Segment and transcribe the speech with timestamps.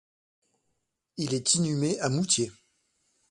[1.17, 2.51] Il est inhumé à Moûtiers.